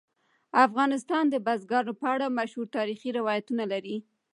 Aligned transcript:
افغانستان 0.65 1.23
د 1.29 1.35
بزګانو 1.45 1.93
په 1.99 2.05
اړه 2.13 2.35
مشهور 2.39 2.67
تاریخي 2.77 3.09
روایتونه 3.19 3.63
لري. 3.73 3.97